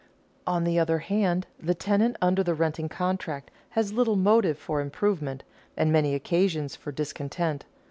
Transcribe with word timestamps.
On 0.47 0.63
the 0.63 0.79
other 0.79 0.97
hand, 0.97 1.45
the 1.59 1.75
tenant 1.75 2.17
under 2.23 2.41
the 2.43 2.55
renting 2.55 2.89
contract 2.89 3.51
has 3.77 3.93
little 3.93 4.15
motive 4.15 4.57
for 4.57 4.81
improvement, 4.81 5.43
and 5.77 5.91
many 5.91 6.15
occasions 6.15 6.75
for 6.75 6.91
discontent. 6.91 7.65